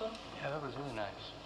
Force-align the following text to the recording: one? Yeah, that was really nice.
one? 0.00 0.12
Yeah, 0.42 0.50
that 0.50 0.62
was 0.62 0.76
really 0.76 0.94
nice. 0.94 1.43